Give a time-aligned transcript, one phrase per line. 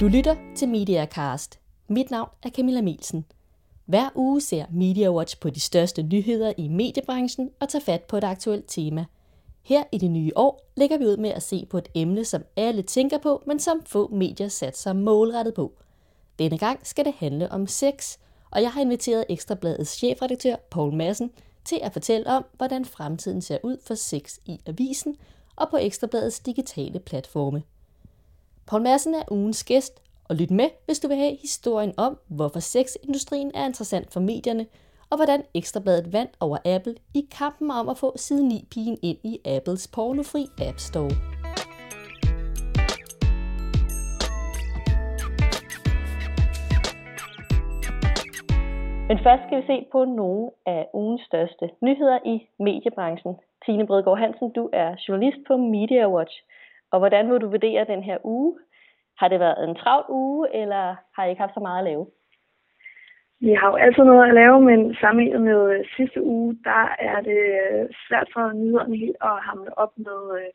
[0.00, 1.60] Du lytter til Mediacast.
[1.88, 3.24] Mit navn er Camilla Melsen.
[3.84, 8.16] Hver uge ser Media Watch på de største nyheder i mediebranchen og tager fat på
[8.16, 9.04] et aktuelt tema.
[9.62, 12.44] Her i det nye år lægger vi ud med at se på et emne, som
[12.56, 15.72] alle tænker på, men som få medier sat sig målrettet på.
[16.38, 18.18] Denne gang skal det handle om sex,
[18.50, 21.30] og jeg har inviteret Ekstrabladets chefredaktør Paul Madsen
[21.64, 25.16] til at fortælle om, hvordan fremtiden ser ud for sex i avisen
[25.56, 27.62] og på Ekstrabladets digitale platforme.
[28.66, 32.60] Paul Madsen er ugens gæst, og lyt med, hvis du vil have historien om, hvorfor
[32.60, 34.66] sexindustrien er interessant for medierne,
[35.10, 39.38] og hvordan Ekstrabladet vandt over Apple i kampen om at få side 9-pigen ind i
[39.44, 41.10] Apples pornofri App Store.
[49.08, 53.34] Men først skal vi se på nogle af ugens største nyheder i mediebranchen.
[53.66, 56.34] Tine Bredgaard Hansen, du er journalist på Media Watch.
[56.92, 58.58] Og hvordan vil du vurdere den her uge?
[59.18, 62.06] Har det været en travl uge, eller har I ikke haft så meget at lave?
[63.40, 67.20] Vi har jo altid noget at lave, men sammenlignet med øh, sidste uge, der er
[67.20, 70.50] det øh, svært for nyhederne helt at hamle op med, øh,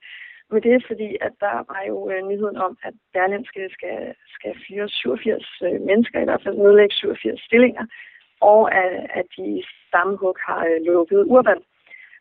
[0.52, 1.98] med det, fordi at der var jo
[2.30, 7.86] nyheden om, at Berlinske skal, skal fyre 87 mennesker, i hvert fald nedlægge 87 stillinger,
[8.42, 11.62] og at, at de samme hug har lukket Urban.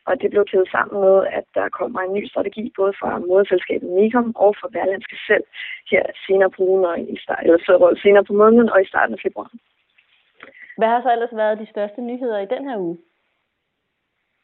[0.08, 3.88] Og det blev kædet sammen med, at der kommer en ny strategi, både fra moderselskabet
[3.90, 5.44] Nikom og fra Berlinske selv,
[5.90, 9.20] her senere på ugen, og i start, eller senere på måneden og i starten af
[9.26, 9.50] februar.
[10.78, 12.98] Hvad har så ellers været de største nyheder i den her uge?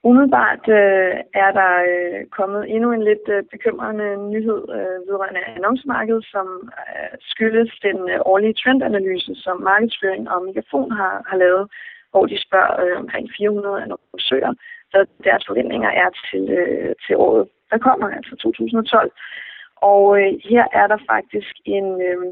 [0.03, 6.25] Umiddelbart øh, er der øh, kommet endnu en lidt øh, bekymrende nyhed øh, vedrørende annoncmarkedet,
[6.35, 6.47] som
[6.81, 11.65] øh, skyldes den øh, årlige trendanalyse, som markedsføring og Megafon har, har lavet,
[12.11, 14.53] hvor de spørger øh, omkring 400 annoncører,
[14.93, 19.13] så deres forventninger er til, øh, til året, der kommer, altså 2012.
[19.77, 22.27] Og øh, her er der faktisk en, øh,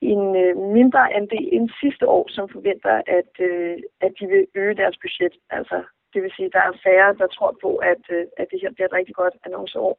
[0.00, 4.74] en øh, mindre andel end sidste år, som forventer, at, øh, at de vil øge
[4.74, 5.34] deres budget.
[5.50, 5.82] Altså,
[6.14, 8.72] det vil sige, at der er færre, der tror på, at, øh, at det her
[8.72, 9.98] bliver et rigtig godt annonceår.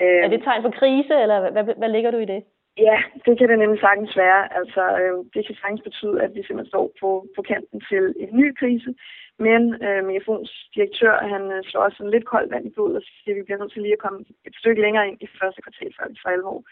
[0.00, 2.42] Er det et tegn på krise, eller hvad, hvad, hvad ligger du i det?
[2.78, 4.54] Ja, det kan det nemlig sagtens være.
[4.58, 8.36] Altså, øh, det kan sagtens betyde, at vi simpelthen står på, på kanten til en
[8.40, 8.94] ny krise.
[9.38, 13.02] Men øh, Megafons direktør, han øh, slår også en lidt koldt vand i blodet og
[13.02, 15.62] siger, at vi bliver nødt til lige at komme et stykke længere ind i første
[15.62, 16.62] kvartal, før vi for alvor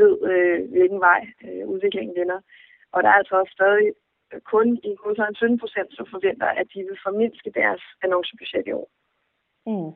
[0.00, 2.40] ved, øh, hvilken vej øh, udviklingen vender.
[2.92, 3.92] Og der er altså også stadig
[4.52, 8.88] kun i en 17 procent, som forventer, at de vil formindske deres annoncebudget i år.
[9.66, 9.92] Mm.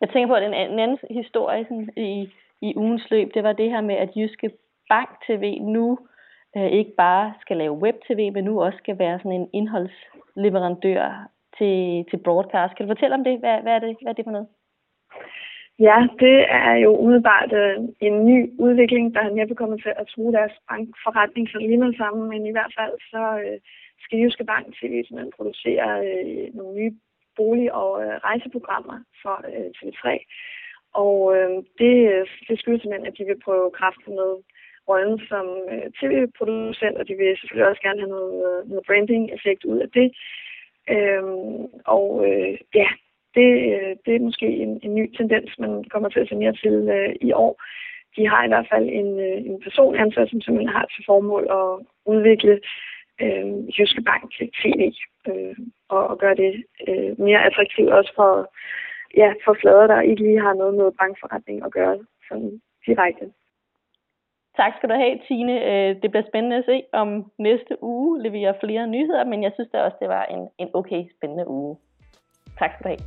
[0.00, 2.30] Jeg tænker på, at en anden historie sådan, i,
[2.68, 4.50] i ugens løb, det var det her med, at Jyske
[4.88, 5.98] Bank TV nu
[6.56, 12.04] øh, ikke bare skal lave web-tv, men nu også skal være sådan en indholdsleverandør til,
[12.10, 12.74] til broadcast.
[12.74, 13.38] Kan du fortælle om det?
[13.38, 14.48] Hvad, hvad, er, det, hvad er det for noget?
[15.78, 20.06] Ja, det er jo umiddelbart øh, en ny udvikling, der er næppe kommet til at
[20.06, 23.58] true deres bankforretning så lige med sammen, men i hvert fald så øh,
[24.04, 26.94] skal Jyske Bank TV simpelthen producere øh, nogle nye
[27.36, 30.06] bolig- og øh, rejseprogrammer for øh, TV3.
[31.02, 31.50] Og øh,
[31.80, 31.94] det,
[32.48, 34.30] det skyldes simpelthen, at de vil prøve kræfter med
[34.88, 39.64] rollen som øh, tv-producent, og de vil selvfølgelig også gerne have noget, øh, noget branding-effekt
[39.64, 40.08] ud af det.
[40.94, 41.24] Øh,
[41.96, 42.88] og øh, ja,
[43.36, 46.52] det, øh, det er måske en, en ny tendens, man kommer til at se mere
[46.52, 47.54] til øh, i år.
[48.16, 51.44] De har i hvert fald en, øh, en person ansat, som simpelthen har til formål
[51.60, 52.60] at udvikle
[53.22, 54.92] øh, Jyske Bank TV
[55.28, 55.56] øh,
[55.88, 58.30] og, og gøre det øh, mere attraktivt også for,
[59.16, 61.98] ja, for flader, der ikke lige har noget med bankforretning at gøre
[62.28, 63.26] sådan direkte.
[64.56, 65.54] Tak skal du have, Tine.
[65.70, 67.08] Øh, det bliver spændende at se, om
[67.38, 71.02] næste uge leverer flere nyheder, men jeg synes da også, det var en, en okay
[71.16, 71.76] spændende uge.
[72.58, 72.98] Tak skal du have.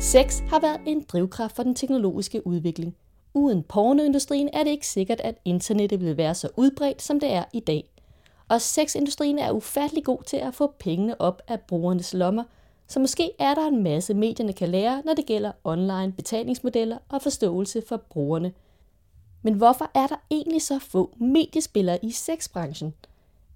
[0.00, 2.96] Sex har været en drivkraft for den teknologiske udvikling.
[3.34, 7.44] Uden pornoindustrien er det ikke sikkert, at internettet vil være så udbredt, som det er
[7.54, 7.91] i dag.
[8.52, 12.44] Og sexindustrien er ufattelig god til at få pengene op af brugernes lommer,
[12.88, 17.22] så måske er der en masse medierne kan lære, når det gælder online betalingsmodeller og
[17.22, 18.52] forståelse for brugerne.
[19.42, 22.94] Men hvorfor er der egentlig så få mediespillere i sexbranchen?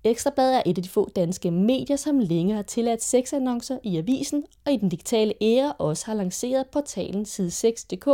[0.05, 4.45] Ekstrabladet er et af de få danske medier, som længe har tilladt sexannoncer i avisen,
[4.67, 8.05] og i den digitale æra også har lanceret portalen side6.dk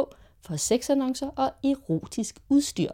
[0.41, 2.93] for sexannoncer og erotisk udstyr.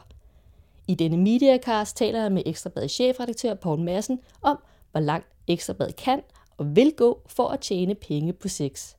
[0.88, 4.58] I denne Mediacast taler jeg med Ekstrabladets chefredaktør Poul Madsen om,
[4.90, 6.20] hvor langt Ekstrabladet kan
[6.56, 8.94] og vil gå for at tjene penge på sex.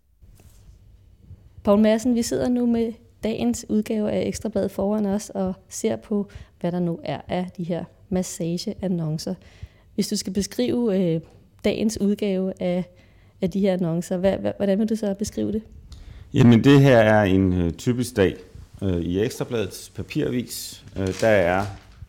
[1.64, 2.94] Poul Madsen, vi sidder nu med
[3.24, 7.64] dagens udgave af Ekstrabladet foran os og ser på, hvad der nu er af de
[7.64, 9.34] her massageannoncer.
[9.96, 11.22] Hvis du skal beskrive øh,
[11.64, 12.84] dagens udgave af,
[13.42, 15.62] af de her annoncer, hvad, hvad, hvordan vil du så beskrive det?
[16.34, 18.36] Jamen det her er en øh, typisk dag
[18.82, 20.84] øh, i Ekstrabladets papiravis.
[20.98, 21.66] Øh, der er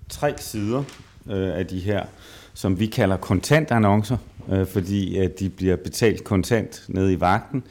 [0.08, 0.82] tre sider
[1.30, 2.04] øh, af de her,
[2.54, 4.16] som vi kalder kontantannoncer,
[4.52, 7.62] øh, fordi at de bliver betalt kontant nede i vagten,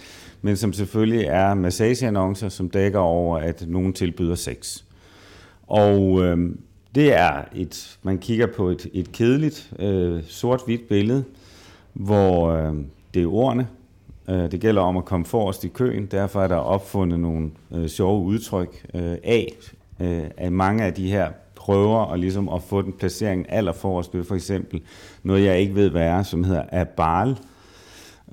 [0.42, 4.84] men som selvfølgelig er massageannoncer, som dækker over, at nogen tilbyder sex.
[5.68, 6.56] Og øh,
[6.96, 11.24] det er et, man kigger på et, et kedeligt øh, sort-hvidt billede,
[11.94, 12.76] hvor øh,
[13.14, 13.68] det er ordene,
[14.30, 17.88] Øh, det gælder om at komme forrest i køen, derfor er der opfundet nogle øh,
[17.88, 19.54] sjove udtryk øh, af,
[20.00, 24.24] øh, af mange af de her prøver og ligesom at få den placering allerforrest ved
[24.24, 24.82] for eksempel
[25.24, 27.38] noget, jeg ikke ved, hvad er, som hedder abal.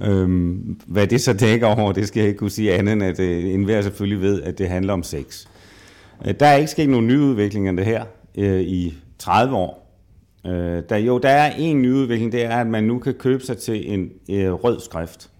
[0.01, 3.21] Øhm, hvad det så dækker over, det skal jeg ikke kunne sige andet, end at
[3.21, 5.47] øh, enhver selvfølgelig ved, at det handler om sex.
[6.27, 8.05] Øh, der er ikke sket nogen nyudvikling af det her
[8.39, 9.87] øh, i 30 år.
[10.47, 13.59] Øh, der, jo, der er en nyudvikling, det er, at man nu kan købe sig
[13.59, 15.31] til en øh, rød skrift.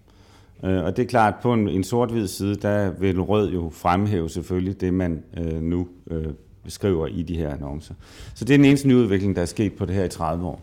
[0.63, 3.69] Øh, og det er klart, at på en, en sort-hvid side, der vil rød jo
[3.73, 6.25] fremhæve selvfølgelig det, man øh, nu øh,
[6.63, 7.93] beskriver i de her annoncer.
[8.35, 10.61] Så det er den eneste nyudvikling, der er sket på det her i 30 år.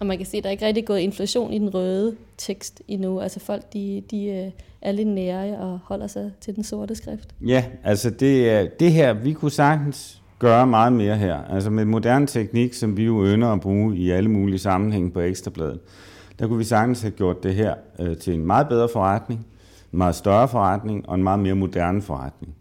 [0.00, 2.82] Og man kan se, at der er ikke rigtig gået inflation i den røde tekst
[2.88, 3.20] endnu.
[3.20, 4.50] Altså folk, de, de
[4.82, 7.34] er lidt nære og holder sig til den sorte skrift.
[7.46, 11.36] Ja, altså det, det her, vi kunne sagtens gøre meget mere her.
[11.36, 15.20] Altså med moderne teknik, som vi jo ønsker at bruge i alle mulige sammenhænge på
[15.20, 15.80] Ekstrabladet
[16.40, 19.46] der kunne vi sagtens have gjort det her øh, til en meget bedre forretning,
[19.92, 22.54] en meget større forretning og en meget mere moderne forretning.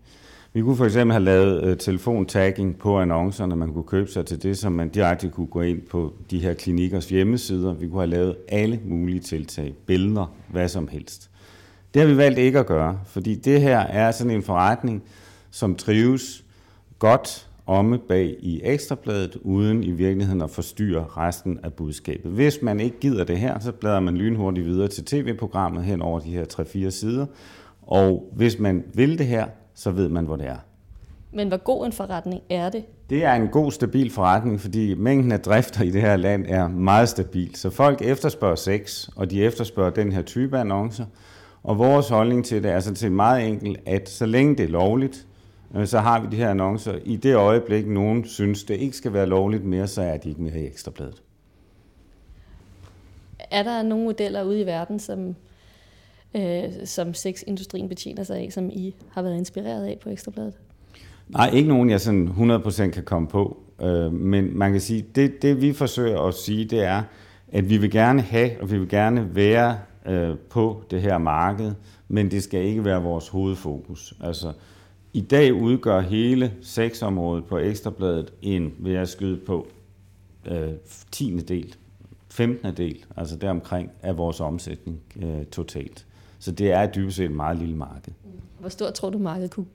[0.54, 4.44] Vi kunne for eksempel have lavet øh, telefontagging på annoncerne, man kunne købe sig til
[4.44, 7.74] det, som man direkte kunne gå ind på de her klinikkers hjemmesider.
[7.74, 11.30] Vi kunne have lavet alle mulige tiltag, billeder, hvad som helst.
[11.94, 15.04] Det har vi valgt ikke at gøre, fordi det her er sådan en forretning,
[15.52, 16.44] som trives
[17.00, 22.32] godt omme bag i ekstrabladet, uden i virkeligheden at forstyrre resten af budskabet.
[22.32, 26.20] Hvis man ikke gider det her, så bladrer man lynhurtigt videre til tv-programmet hen over
[26.20, 27.26] de her 3-4 sider.
[27.82, 30.58] Og hvis man vil det her, så ved man, hvor det er.
[31.34, 32.84] Men hvor god en forretning er det?
[33.10, 36.68] Det er en god, stabil forretning, fordi mængden af drifter i det her land er
[36.68, 37.56] meget stabil.
[37.56, 41.06] Så folk efterspørger sex, og de efterspørger den her type annoncer.
[41.64, 44.70] Og vores holdning til det er så til meget enkelt, at så længe det er
[44.70, 45.28] lovligt,
[45.86, 47.00] så har vi de her annoncer.
[47.06, 50.42] I det øjeblik, nogen synes, det ikke skal være lovligt mere, så er de ikke
[50.42, 51.24] mere i Ekstrabladet.
[53.52, 55.36] Er der nogle modeller ude i verden, som,
[56.36, 60.54] øh, som sexindustrien betjener sig af, som I har været inspireret af på Ekstrabladet?
[61.30, 63.58] Nej, ikke nogen, jeg sådan 100% kan komme på.
[63.82, 67.04] Øh, men man kan sige, det, det vi forsøger at sige, det er,
[67.52, 71.72] at vi vil gerne have, og vi vil gerne være øh, på det her marked,
[72.08, 74.14] men det skal ikke være vores hovedfokus.
[74.24, 74.54] Altså,
[75.14, 79.68] i dag udgør hele sexområdet på Ekstrabladet en, vil jeg skyde på,
[80.46, 80.74] øh,
[81.12, 81.40] 10.
[81.40, 81.76] del,
[82.30, 82.78] 15.
[82.78, 86.06] del, altså deromkring af vores omsætning øh, totalt.
[86.40, 88.14] Så det er dybest set et meget lille marked.
[88.60, 89.66] Hvor stort tror du, markedet kunne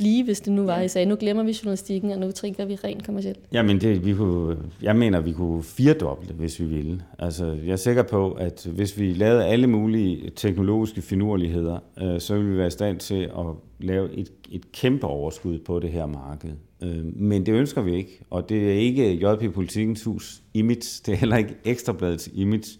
[0.00, 2.74] blive, hvis det nu var, I sagde, nu glemmer vi journalistikken, og nu tænker vi
[2.74, 3.38] rent kommercielt?
[3.52, 7.02] Jamen, det, vi kunne, jeg mener, vi kunne firedoble, hvis vi ville.
[7.18, 12.34] Altså, jeg er sikker på, at hvis vi lavede alle mulige teknologiske finurligheder, øh, så
[12.34, 13.46] ville vi være i stand til at
[13.78, 16.50] lave et, et kæmpe overskud på det her marked.
[16.82, 21.08] Øh, men det ønsker vi ikke, og det er ikke JP Politikens Hus image, det
[21.08, 22.78] er heller ikke Ekstrabladets image.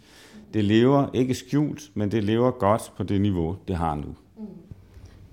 [0.55, 4.15] Det lever ikke skjult, men det lever godt på det niveau, det har nu.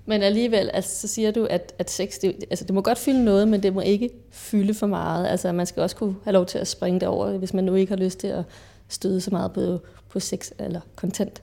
[0.08, 3.24] Men alligevel, altså, så siger du, at, at sex, det, altså, det må godt fylde
[3.24, 5.26] noget, men det må ikke fylde for meget.
[5.26, 7.74] Altså, man skal også kunne have lov til at springe det over, hvis man nu
[7.74, 8.44] ikke har lyst til at
[8.88, 11.42] støde så meget på, på sex eller content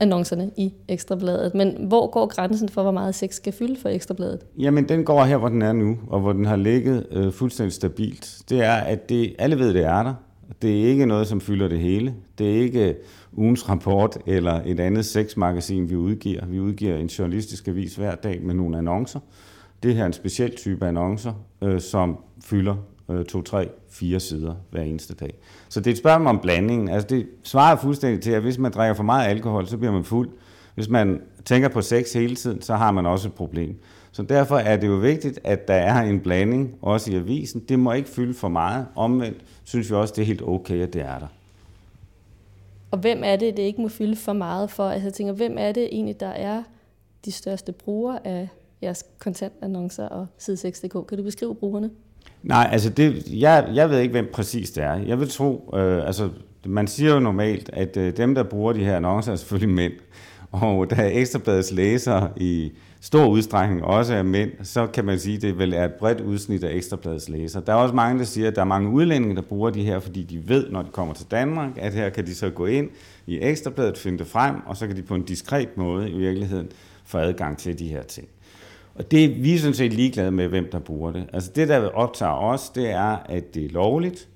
[0.00, 1.54] annoncerne i Ekstrabladet.
[1.54, 4.40] Men hvor går grænsen for, hvor meget sex skal fylde for Ekstrabladet?
[4.58, 7.72] Jamen, den går her, hvor den er nu, og hvor den har ligget øh, fuldstændig
[7.72, 8.38] stabilt.
[8.48, 10.14] Det er, at det, alle ved, det er der.
[10.62, 12.14] Det er ikke noget, som fylder det hele.
[12.38, 12.96] Det er ikke
[13.32, 16.46] ugens rapport eller et andet sexmagasin, vi udgiver.
[16.46, 19.20] Vi udgiver en journalistisk avis hver dag med nogle annoncer.
[19.82, 22.76] Det her er en speciel type annoncer, øh, som fylder
[23.10, 25.34] øh, to, tre, fire sider hver eneste dag.
[25.68, 26.88] Så det er et spørgsmål om blandingen.
[26.88, 30.04] Altså det svarer fuldstændig til, at hvis man drikker for meget alkohol, så bliver man
[30.04, 30.28] fuld.
[30.74, 33.76] Hvis man tænker på sex hele tiden, så har man også et problem.
[34.18, 37.60] Så derfor er det jo vigtigt, at der er en blanding, også i avisen.
[37.68, 38.86] Det må ikke fylde for meget.
[38.96, 41.26] Omvendt synes vi også, det er helt okay, at det er der.
[42.90, 44.88] Og hvem er det, det ikke må fylde for meget for?
[44.88, 46.62] Altså jeg tænker, hvem er det egentlig, der er
[47.24, 48.48] de største brugere af
[48.82, 51.06] jeres kontantannoncer og side6.dk?
[51.06, 51.90] Kan du beskrive brugerne?
[52.42, 54.94] Nej, altså det, jeg, jeg ved ikke, hvem præcis det er.
[54.94, 56.30] Jeg vil tro, øh, altså
[56.66, 59.92] man siger jo normalt, at øh, dem, der bruger de her annoncer, er selvfølgelig mænd.
[60.52, 65.42] Og da Ekstrabladets læsere i stor udstrækning også er mænd, så kan man sige, at
[65.42, 67.62] det vel er et bredt udsnit af Ekstrabladets læsere.
[67.66, 70.00] Der er også mange, der siger, at der er mange udlændinge, der bruger de her,
[70.00, 72.90] fordi de ved, når de kommer til Danmark, at her kan de så gå ind
[73.26, 76.68] i Ekstrabladet, finde det frem, og så kan de på en diskret måde i virkeligheden
[77.04, 78.28] få adgang til de her ting.
[78.94, 81.26] Og det vi er sådan set ligeglade med, hvem der bruger det.
[81.32, 84.28] Altså det, der optager os, det er, at det er lovligt,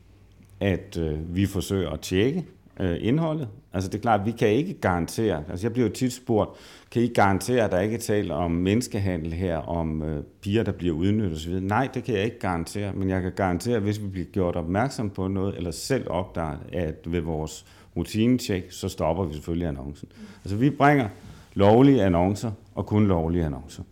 [0.60, 2.44] at øh, vi forsøger at tjekke
[2.80, 3.48] øh, indholdet.
[3.72, 6.50] Altså det er klart, at vi kan ikke garantere, altså jeg bliver jo tit spurgt,
[6.90, 10.72] kan I garantere, at der ikke er tale om menneskehandel her, om øh, piger, der
[10.72, 11.60] bliver udnyttet osv.?
[11.60, 14.56] Nej, det kan jeg ikke garantere, men jeg kan garantere, at hvis vi bliver gjort
[14.56, 20.08] opmærksom på noget, eller selv opdager, at ved vores rutinetjek, så stopper vi selvfølgelig annoncen.
[20.44, 21.08] Altså vi bringer
[21.54, 23.82] lovlige annoncer, og kun lovlige annoncer.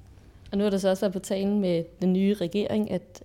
[0.53, 3.23] Og nu er der så også været på talen med den nye regering, at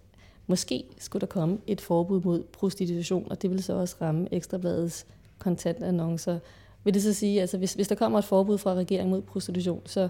[0.48, 5.06] måske skulle der komme et forbud mod prostitution, og det vil så også ramme Ekstrabladets
[5.39, 6.39] kontantannoncer.
[6.84, 9.82] Vil det så sige, altså hvis, hvis der kommer et forbud fra regeringen mod prostitution,
[9.86, 10.08] så,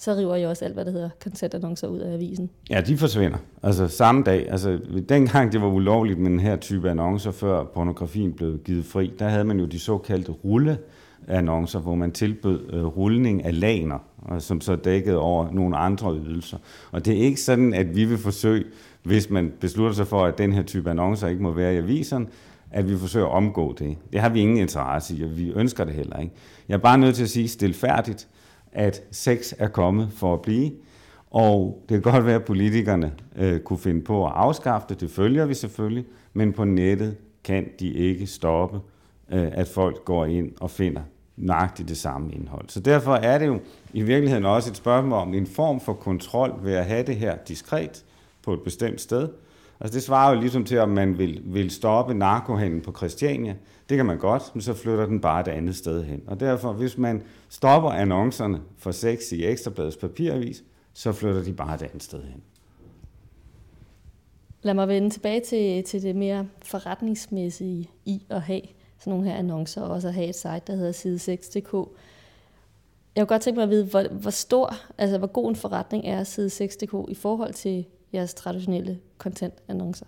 [0.00, 2.50] så river jeg også alt, hvad der hedder kontantannoncer ud af avisen?
[2.70, 3.38] Ja, de forsvinder.
[3.62, 4.50] Altså samme dag.
[4.50, 9.12] Altså dengang det var ulovligt med den her type annoncer, før pornografien blev givet fri,
[9.18, 10.78] der havde man jo de såkaldte rulle
[11.28, 16.14] annoncer, hvor man tilbød øh, rulning af laner, og som så dækkede over nogle andre
[16.14, 16.58] ydelser.
[16.92, 18.64] Og det er ikke sådan, at vi vil forsøge,
[19.02, 22.26] hvis man beslutter sig for, at den her type annoncer ikke må være i aviserne,
[22.70, 23.96] at vi forsøger at omgå det.
[24.12, 26.34] Det har vi ingen interesse i, og vi ønsker det heller ikke.
[26.68, 28.28] Jeg er bare nødt til at sige stilfærdigt,
[28.72, 30.72] at sex er kommet for at blive,
[31.30, 35.10] og det kan godt være, at politikerne øh, kunne finde på at afskaffe det, det
[35.10, 38.80] følger vi selvfølgelig, men på nettet kan de ikke stoppe,
[39.32, 41.02] øh, at folk går ind og finder
[41.36, 42.68] nøjagtigt det samme indhold.
[42.68, 43.60] Så derfor er det jo
[43.92, 47.36] i virkeligheden også et spørgsmål om en form for kontrol ved at have det her
[47.48, 48.04] diskret
[48.42, 49.28] på et bestemt sted,
[49.80, 53.56] Altså det svarer jo ligesom til, om man vil, vil stoppe narkohandlen på Christiania.
[53.88, 56.22] Det kan man godt, men så flytter den bare et andet sted hen.
[56.26, 61.74] Og derfor, hvis man stopper annoncerne for sex i Ekstrabladets papiravis, så flytter de bare
[61.74, 62.42] et andet sted hen.
[64.62, 68.62] Lad mig vende tilbage til, til det mere forretningsmæssige i at have
[68.98, 71.88] sådan nogle her annoncer, og også at have et site, der hedder side6.dk.
[73.16, 76.06] Jeg kunne godt tænke mig at vide, hvor, hvor stor, altså hvor god en forretning
[76.06, 80.06] er side6.dk i forhold til jeres traditionelle content-annoncer?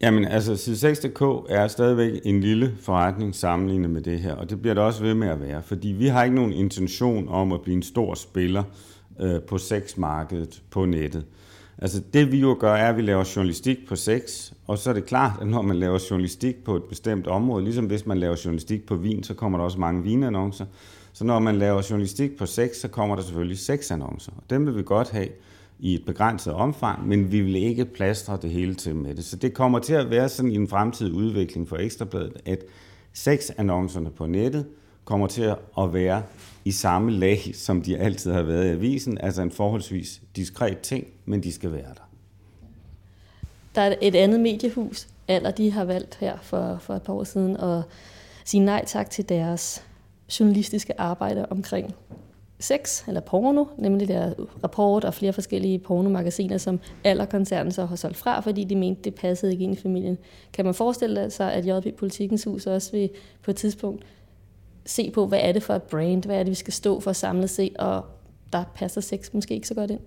[0.00, 4.60] Jamen, altså side 6.dk er stadigvæk en lille forretning sammenlignet med det her, og det
[4.60, 7.62] bliver det også ved med at være, fordi vi har ikke nogen intention om at
[7.62, 8.62] blive en stor spiller
[9.20, 11.24] øh, på sexmarkedet på nettet.
[11.78, 14.94] Altså det vi jo gør, er, at vi laver journalistik på sex, og så er
[14.94, 18.36] det klart, at når man laver journalistik på et bestemt område, ligesom hvis man laver
[18.44, 20.66] journalistik på vin, så kommer der også mange vinannoncer.
[21.12, 24.76] Så når man laver journalistik på sex, så kommer der selvfølgelig sexannoncer, og dem vil
[24.76, 25.28] vi godt have
[25.84, 29.24] i et begrænset omfang, men vi vil ikke plastre det hele til med det.
[29.24, 32.58] Så det kommer til at være sådan i en fremtidig udvikling for Ekstrabladet, at
[33.12, 34.66] sexannoncerne på nettet
[35.04, 36.22] kommer til at være
[36.64, 41.06] i samme lag, som de altid har været i avisen, altså en forholdsvis diskret ting,
[41.24, 42.08] men de skal være der.
[43.74, 47.24] Der er et andet mediehus, eller de har valgt her for, for et par år
[47.24, 47.82] siden at
[48.44, 49.84] sige nej tak til deres
[50.40, 51.94] journalistiske arbejde omkring
[52.60, 54.34] sex eller porno, nemlig der
[54.64, 56.80] rapport og flere forskellige pornomagasiner, som
[57.30, 60.18] koncernen så har solgt fra, fordi de mente, det passede ikke ind i familien.
[60.52, 63.10] Kan man forestille sig, at JP Politikens Hus også vil
[63.42, 64.04] på et tidspunkt
[64.86, 67.12] se på, hvad er det for et brand, hvad er det, vi skal stå for
[67.12, 68.04] samlet set, og
[68.52, 70.00] der passer sex måske ikke så godt ind?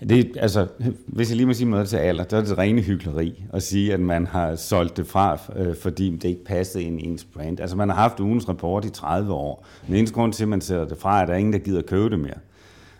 [0.00, 0.66] Det, altså,
[1.06, 3.92] hvis jeg lige må sige noget til alder, så er det rene hyggeleri at sige,
[3.92, 7.60] at man har solgt det fra, øh, fordi det ikke passede ind i ens brand.
[7.60, 9.66] Altså man har haft ugens rapport i 30 år.
[9.86, 11.58] Den eneste grund til, at man sætter det fra, er, at der er ingen, der
[11.58, 12.38] gider købe det mere.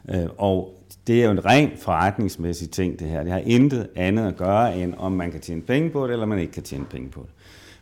[0.09, 0.75] Øh, og
[1.07, 3.23] det er jo en ren forretningsmæssig ting, det her.
[3.23, 6.26] Det har intet andet at gøre, end om man kan tjene penge på det, eller
[6.26, 7.31] man ikke kan tjene penge på det.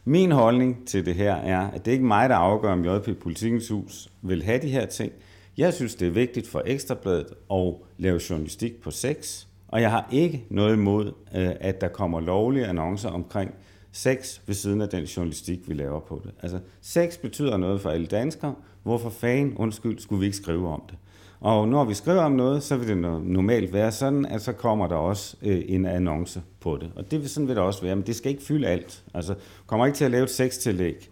[0.04, 3.18] Min holdning til det her er, at det ikke er mig, der afgør, om JP
[3.22, 5.12] Politikens Hus vil have de her ting.
[5.56, 10.08] Jeg synes, det er vigtigt for Ekstrabladet at lave journalistik på sex, og jeg har
[10.12, 13.54] ikke noget imod, øh, at der kommer lovlige annoncer omkring
[13.92, 16.32] sex ved siden af den journalistik, vi laver på det.
[16.42, 18.54] Altså, sex betyder noget for alle danskere.
[18.82, 20.98] Hvorfor fanden, undskyld, skulle vi ikke skrive om det?
[21.40, 24.86] Og når vi skriver om noget, så vil det normalt være sådan, at så kommer
[24.86, 26.90] der også øh, en annonce på det.
[26.96, 29.04] Og det vil sådan vil det også være, men det skal ikke fylde alt.
[29.14, 29.34] Altså,
[29.66, 31.10] kommer ikke til at lave et sextillæg,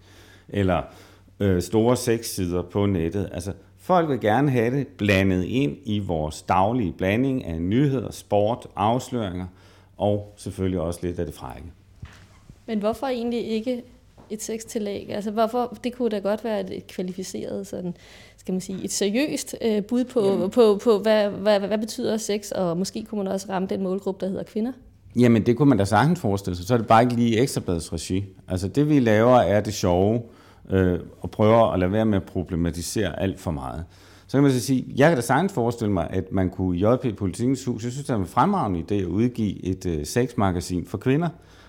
[0.49, 0.83] eller
[1.41, 3.29] øh, store sexsider på nettet.
[3.33, 3.53] Altså,
[3.85, 9.47] Folk vil gerne have det blandet ind i vores daglige blanding af nyheder, sport, afsløringer
[9.97, 11.67] og selvfølgelig også lidt af det frække.
[12.67, 13.83] Men hvorfor egentlig ikke
[14.31, 15.07] et sextillæg?
[15.11, 17.95] Altså hvorfor, det kunne da godt være et kvalificeret, sådan,
[18.37, 20.51] skal man sige, et seriøst øh, bud på, mm.
[20.51, 23.83] på, på hvad, hvad, hvad, hvad betyder sex, og måske kunne man også ramme den
[23.83, 24.73] målgruppe, der hedder kvinder?
[25.17, 27.93] Jamen det kunne man da sagtens forestille sig, så er det bare ikke lige ekstrabladets
[27.93, 28.25] regi.
[28.49, 30.23] Altså det vi laver er det sjove, øh,
[30.71, 33.85] øh, og prøver at lade være med at problematisere alt for meget.
[34.27, 36.85] Så kan man så sige, jeg kan da sagtens forestille mig, at man kunne i
[36.85, 40.87] JP Politikens Hus, jeg synes, det er en fremragende idé at udgive et øh, sexmagasin
[40.87, 41.29] for kvinder,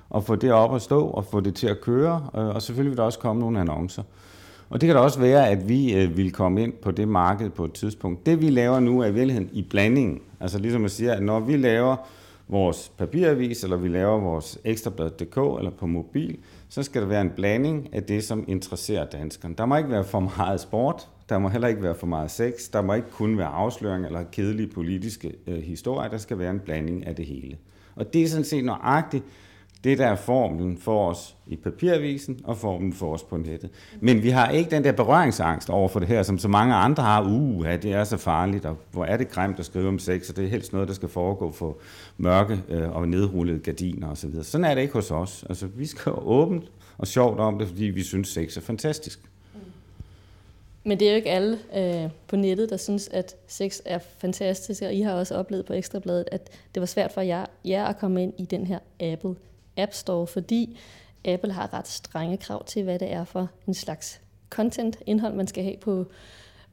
[0.09, 2.91] og få det op at stå, og få det til at køre, øh, og selvfølgelig
[2.91, 4.03] vil der også komme nogle annoncer.
[4.69, 7.49] Og det kan da også være, at vi øh, vil komme ind på det marked
[7.49, 8.25] på et tidspunkt.
[8.25, 10.21] Det vi laver nu er i virkeligheden i blandingen.
[10.39, 11.95] Altså ligesom at sige, at når vi laver
[12.47, 16.37] vores papiravis, eller vi laver vores ekstrablad.dk eller på mobil,
[16.73, 19.55] så skal der være en blanding af det, som interesserer danskerne.
[19.57, 22.53] Der må ikke være for meget sport, der må heller ikke være for meget sex,
[22.73, 26.59] der må ikke kun være afsløring eller kedelige politiske øh, historier, der skal være en
[26.59, 27.57] blanding af det hele.
[27.95, 29.23] Og det er sådan set nøjagtigt
[29.83, 33.69] det, der er formlen for os i papiravisen og formlen for os på nettet.
[33.99, 37.03] Men vi har ikke den der berøringsangst over for det her, som så mange andre
[37.03, 37.23] har.
[37.23, 40.29] Uh, ja, det er så farligt, og hvor er det grimt at skrive om sex,
[40.29, 41.77] og det er helst noget, der skal foregå for
[42.17, 44.33] mørke øh, og nedrullede gardiner osv.
[44.33, 45.45] Så Sådan er det ikke hos os.
[45.49, 49.19] Altså, vi skal åbent og sjovt om det, fordi vi synes, sex er fantastisk.
[49.53, 49.59] Mm.
[50.83, 54.81] Men det er jo ikke alle øh, på nettet, der synes, at sex er fantastisk,
[54.81, 57.97] og I har også oplevet på Ekstrabladet, at det var svært for jer, jer at
[57.97, 59.35] komme ind i den her Apple
[59.77, 60.77] App Store, fordi
[61.25, 65.47] Apple har ret strenge krav til, hvad det er for en slags content, indhold, man
[65.47, 66.05] skal have på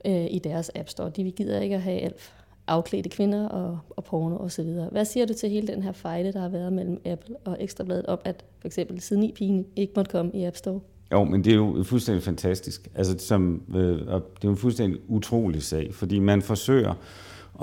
[0.04, 1.11] øh, i deres App Store.
[1.11, 2.33] De gider ikke at have alt
[2.66, 4.66] afklædte kvinder og, og porno osv.
[4.92, 8.07] Hvad siger du til hele den her fejde, der har været mellem Apple og Ekstrabladet
[8.07, 10.80] om, at for eksempel siden i pigen ikke måtte komme i App Store?
[11.12, 12.88] Jo, men det er jo fuldstændig fantastisk.
[12.95, 16.95] Altså, som, øh, det er jo en fuldstændig utrolig sag, fordi man forsøger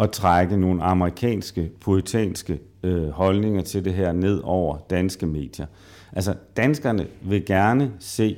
[0.02, 5.66] at trække nogle amerikanske, puritanske øh, holdninger til det her ned over danske medier.
[6.14, 8.38] Altså, danskerne vil gerne se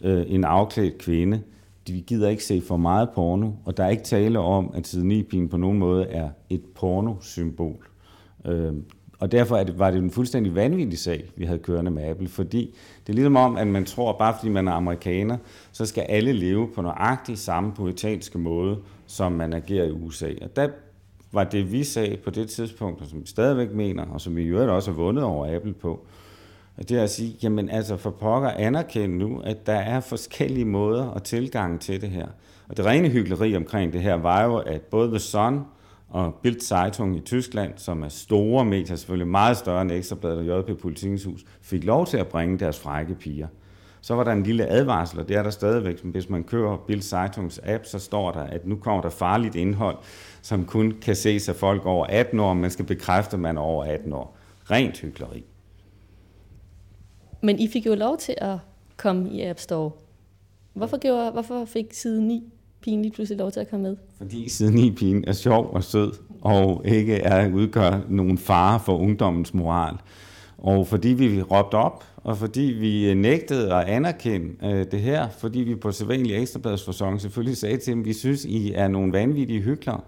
[0.00, 1.40] øh, en afklædt kvinde.
[1.86, 5.48] De gider ikke se for meget porno, og der er ikke tale om, at Sidnipin
[5.48, 7.88] på nogen måde er et pornosymbol.
[8.44, 8.72] Øh,
[9.18, 12.28] og derfor er det, var det en fuldstændig vanvittig sag, vi havde kørende med Apple,
[12.28, 12.74] fordi
[13.06, 15.36] det er ligesom om, at man tror, bare fordi man er amerikaner,
[15.72, 20.30] så skal alle leve på nøjagtig samme politiske måde, som man agerer i USA.
[20.42, 20.68] Og der
[21.32, 24.42] var det, vi sagde på det tidspunkt, og som vi stadigvæk mener, og som vi
[24.42, 26.06] i øvrigt også har vundet over Apple på,
[26.78, 31.04] det er at sige, jamen altså for pokker anerkende nu, at der er forskellige måder
[31.04, 32.26] og tilgang til det her.
[32.68, 35.60] Og det rene hyggeleri omkring det her var jo, at både The Sun
[36.08, 40.60] og Bild Zeitung i Tyskland, som er store medier, selvfølgelig meget større end Ekstrabladet og
[40.60, 43.46] JP Politikens Hus, fik lov til at bringe deres frække piger.
[44.00, 46.00] Så var der en lille advarsel, og det er der stadigvæk.
[46.04, 49.96] Hvis man kører Bild Zeitungs app, så står der, at nu kommer der farligt indhold,
[50.42, 53.60] som kun kan ses af folk over 18 år, man skal bekræfte, at man er
[53.60, 54.36] over 18 år.
[54.70, 55.44] Rent hyggeleri.
[57.42, 58.58] Men I fik jo lov til at
[58.96, 59.90] komme i App Store.
[60.72, 63.96] Hvorfor, gjorde, hvorfor fik side 9 pigen lige pludselig lov til at komme med?
[64.18, 68.98] Fordi side 9 pigen er sjov og sød, og ikke er udgør nogen fare for
[68.98, 69.94] ungdommens moral.
[70.58, 75.28] Og fordi vi råbte op, og fordi vi øh, nægtede at anerkende øh, det her,
[75.28, 79.60] fordi vi på sædvanlig ekstrabladsforsong selvfølgelig sagde til dem, vi synes, I er nogle vanvittige
[79.60, 80.00] hyggelere,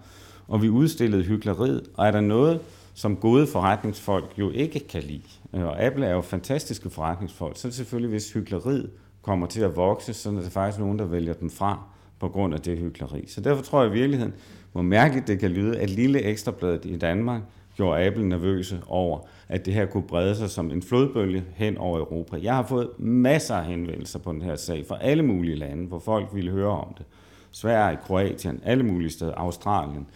[0.47, 2.59] og vi udstillede hyggeleriet, og er der noget,
[2.93, 5.21] som gode forretningsfolk jo ikke kan lide,
[5.53, 8.89] øh, og Apple er jo fantastiske forretningsfolk, så er det selvfølgelig, hvis hyggeleriet
[9.21, 11.83] kommer til at vokse, så er der faktisk nogen, der vælger dem fra
[12.19, 13.27] på grund af det hyggeleri.
[13.27, 14.33] Så derfor tror jeg i virkeligheden,
[14.71, 17.41] hvor mærkeligt det kan lyde, at lille ekstrabladet i Danmark
[17.81, 21.99] gjorde Apple nervøse over, at det her kunne brede sig som en flodbølge hen over
[21.99, 22.37] Europa.
[22.41, 25.99] Jeg har fået masser af henvendelser på den her sag fra alle mulige lande, hvor
[25.99, 27.05] folk ville høre om det.
[27.51, 30.07] Sverige, Kroatien, alle mulige steder, Australien,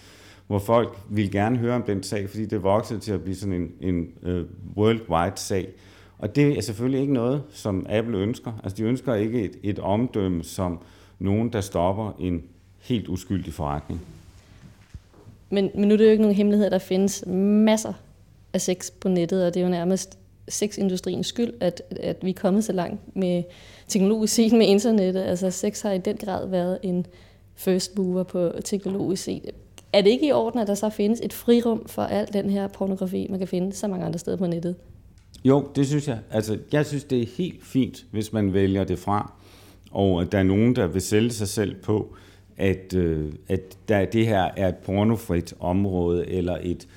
[0.48, 3.54] hvor folk ville gerne høre om den sag, fordi det voksede til at blive sådan
[3.54, 5.68] en, en uh, worldwide sag.
[6.20, 8.52] Og det er selvfølgelig ikke noget, som Apple ønsker.
[8.64, 10.80] Altså de ønsker ikke et, et omdømme som
[11.20, 12.44] nogen, der stopper en
[12.80, 14.02] helt uskyldig forretning.
[15.50, 17.94] Men, men nu er det jo ikke nogen hemmelighed, der findes masser
[18.54, 22.34] af sex på nettet, og det er jo nærmest sexindustriens skyld, at, at vi er
[22.34, 23.44] kommet så langt med
[23.88, 25.22] teknologisk set med internettet.
[25.22, 27.06] Altså sex har i den grad været en
[27.56, 29.52] first mover på teknologisk set.
[29.94, 32.68] Er det ikke i orden, at der så findes et frirum for al den her
[32.68, 34.76] pornografi, man kan finde så mange andre steder på nettet?
[35.46, 36.20] Jo, det synes jeg.
[36.32, 39.34] Altså, jeg synes, det er helt fint, hvis man vælger det fra,
[39.92, 42.16] og at der er nogen, der vil sælge sig selv på,
[42.58, 46.88] at, øh, at der, det her er et pornofrit område, eller et,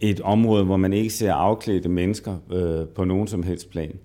[0.00, 3.96] et område, hvor man ikke ser afklædte mennesker øh, på nogen som helst plan.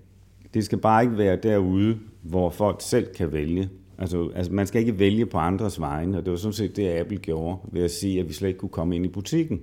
[0.54, 3.68] Det skal bare ikke være derude, hvor folk selv kan vælge.
[3.98, 6.88] Altså, altså man skal ikke vælge på andres vegne, og det var sådan set det,
[6.88, 9.60] Apple gjorde, ved at sige, at vi slet ikke kunne komme ind i butikken,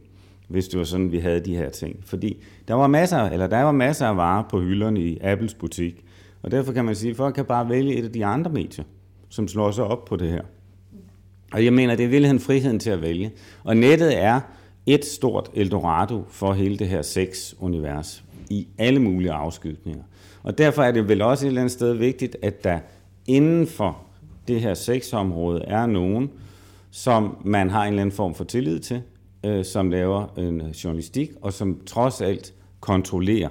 [0.47, 1.99] hvis det var sådan, vi havde de her ting.
[2.05, 6.05] Fordi der var masser, eller der var masser af varer på hylderne i Apples butik,
[6.41, 8.85] og derfor kan man sige, at folk kan bare vælge et af de andre medier,
[9.29, 10.41] som slår sig op på det her.
[11.51, 13.31] Og jeg mener, det er virkelig friheden til at vælge.
[13.63, 14.41] Og nettet er
[14.85, 20.03] et stort Eldorado for hele det her sex-univers i alle mulige afskydninger.
[20.43, 22.79] Og derfor er det vel også et eller andet sted vigtigt, at der
[23.27, 23.97] inden for
[24.47, 26.31] det her sexområde er nogen,
[26.91, 29.01] som man har en eller anden form for tillid til,
[29.45, 33.49] øh, som laver en journalistik, og som trods alt kontrollerer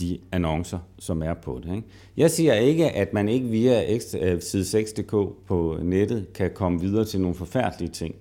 [0.00, 1.74] de annoncer, som er på det.
[1.76, 1.88] Ikke?
[2.16, 5.10] Jeg siger ikke, at man ikke via øh, side 6.dk
[5.46, 8.14] på nettet kan komme videre til nogle forfærdelige ting.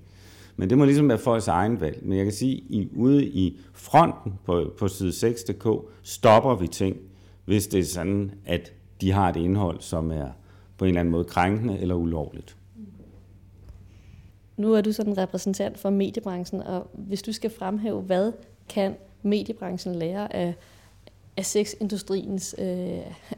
[0.56, 2.00] Men det må ligesom være folks egen valg.
[2.02, 6.98] Men jeg kan sige, at ude i fronten på, på side 6.dk stopper vi ting,
[7.46, 10.28] hvis det er sådan, at de har et indhold, som er
[10.78, 12.58] på en eller anden måde krænkende eller ulovligt.
[14.58, 18.32] Nu er du sådan en repræsentant for mediebranchen, og hvis du skal fremhæve, hvad
[18.70, 20.56] kan mediebranchen lære af,
[21.38, 22.66] af sexindustriens øh,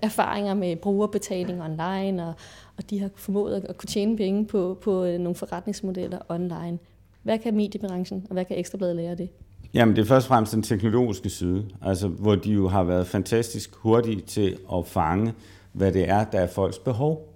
[0.02, 2.34] erfaringer med brugerbetaling online, og,
[2.78, 6.80] og de har formået at kunne tjene penge på, på øh, nogle forretningsmodeller online.
[7.24, 9.30] Hvad kan mediebranchen, og hvad kan Ekstrabladet lære af det?
[9.74, 13.08] Jamen, det er først og fremmest den teknologiske side, altså, hvor de jo har været
[13.08, 15.34] fantastisk hurtige til at fange,
[15.72, 17.34] hvad det er, der er folks behov,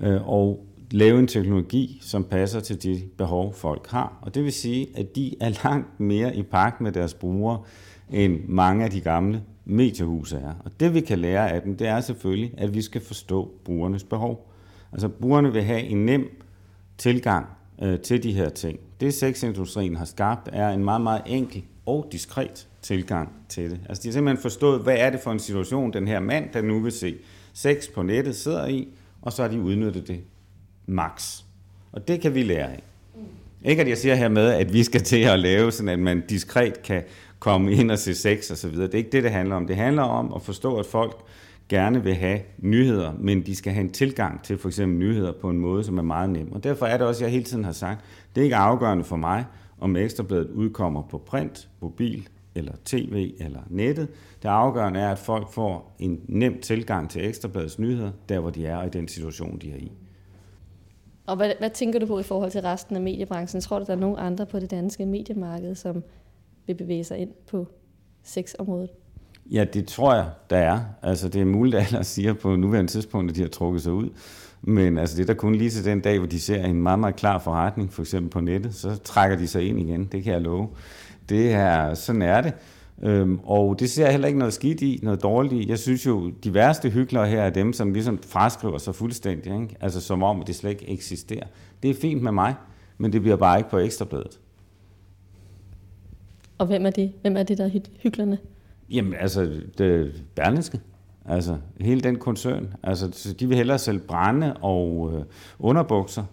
[0.00, 4.18] øh, og lave en teknologi, som passer til de behov, folk har.
[4.22, 7.62] Og det vil sige, at de er langt mere i pagt med deres brugere,
[8.10, 10.54] end mange af de gamle mediehuse er.
[10.64, 14.04] Og det vi kan lære af dem, det er selvfølgelig, at vi skal forstå brugernes
[14.04, 14.52] behov.
[14.92, 16.42] Altså brugerne vil have en nem
[16.98, 17.46] tilgang
[17.82, 18.80] øh, til de her ting.
[19.00, 23.80] Det sexindustrien har skabt, er en meget, meget enkel og diskret tilgang til det.
[23.88, 26.62] Altså de har simpelthen forstået, hvad er det for en situation, den her mand, der
[26.62, 27.16] nu vil se
[27.52, 28.88] sex på nettet, sidder i,
[29.22, 30.20] og så har de udnyttet det
[30.86, 31.42] max.
[31.92, 32.82] Og det kan vi lære af.
[33.64, 36.82] Ikke at jeg siger hermed, at vi skal til at lave sådan, at man diskret
[36.82, 37.02] kan
[37.42, 38.86] komme ind og se sex og så videre.
[38.86, 39.66] Det er ikke det, det handler om.
[39.66, 41.16] Det handler om at forstå, at folk
[41.68, 45.50] gerne vil have nyheder, men de skal have en tilgang til for eksempel nyheder på
[45.50, 46.52] en måde, som er meget nem.
[46.52, 49.16] Og derfor er det også, jeg hele tiden har sagt, det er ikke afgørende for
[49.16, 49.44] mig,
[49.80, 54.08] om Ekstrabladet udkommer på print, mobil eller tv eller nettet.
[54.42, 58.66] Det afgørende er, at folk får en nem tilgang til Ekstrabladets nyheder, der hvor de
[58.66, 59.92] er og i den situation, de er i.
[61.26, 63.60] Og hvad, hvad tænker du på i forhold til resten af mediebranchen?
[63.60, 66.02] Tror du, der er nogen andre på det danske mediemarked, som
[66.66, 67.66] vil bevæge sig ind på
[68.22, 68.90] sexområdet?
[69.50, 70.80] Ja, det tror jeg, der er.
[71.02, 73.92] Altså, det er muligt, at alle siger på nuværende tidspunkt, at de har trukket sig
[73.92, 74.08] ud.
[74.62, 76.98] Men altså, det er der kun lige til den dag, hvor de ser en meget,
[76.98, 80.04] meget klar forretning, for eksempel på nettet, så trækker de sig ind igen.
[80.04, 80.68] Det kan jeg love.
[81.28, 82.52] Det er, sådan er det.
[83.02, 85.68] Øhm, og det ser jeg heller ikke noget skidt i, noget dårligt i.
[85.68, 89.76] Jeg synes jo, de værste hyklere her er dem, som ligesom fraskriver sig fuldstændig, ikke?
[89.80, 91.46] altså som om, det slet ikke eksisterer.
[91.82, 92.54] Det er fint med mig,
[92.98, 94.40] men det bliver bare ikke på ekstrabladet.
[96.58, 97.12] Og hvem er det?
[97.20, 98.38] Hvem er det, der er hyklerne?
[98.90, 100.80] Jamen, altså, det Berlinske.
[101.24, 102.74] Altså, hele den koncern.
[102.82, 105.24] Altså, de vil hellere sælge brænde og øh,
[105.58, 106.24] underbukser,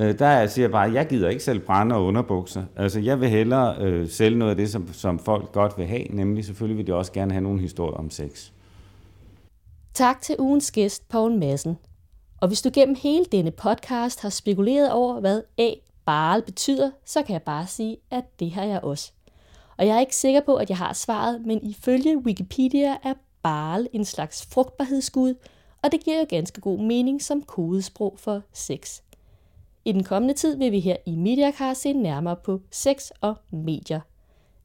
[0.00, 2.64] Øh, der siger jeg bare, at jeg gider ikke selv brænde og underbukser.
[2.76, 6.04] Altså, jeg vil hellere øh, sælge noget af det, som, som folk godt vil have,
[6.04, 8.50] nemlig selvfølgelig vil de også gerne have nogle historier om sex.
[9.94, 11.78] Tak til ugens gæst, Paul Madsen.
[12.40, 15.70] Og hvis du gennem hele denne podcast har spekuleret over, hvad A
[16.04, 19.12] barl betyder, så kan jeg bare sige, at det har jeg også.
[19.80, 23.86] Og jeg er ikke sikker på, at jeg har svaret, men ifølge Wikipedia er barl
[23.92, 25.34] en slags frugtbarhedsgud,
[25.82, 29.00] og det giver jo ganske god mening som kodesprog for sex.
[29.84, 34.00] I den kommende tid vil vi her i Mediacast se nærmere på sex og medier.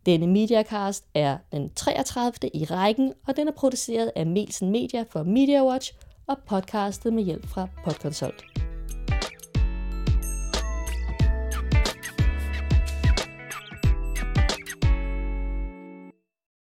[0.06, 2.56] Denne Mediacast er den 33.
[2.56, 5.94] i rækken, og den er produceret af Melsen Media for MediaWatch
[6.28, 8.55] og podcastet med hjælp fra Podconsult.